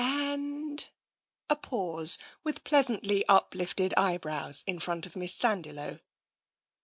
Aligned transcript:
"And?" 0.03 0.89
A 1.51 1.55
pause, 1.55 2.17
with 2.43 2.63
pleasantly 2.63 3.23
up 3.27 3.53
lifted 3.53 3.93
eyebrows, 3.95 4.63
in 4.65 4.79
front 4.79 5.05
of 5.05 5.15
Miss 5.15 5.35
Sandiloe. 5.35 5.99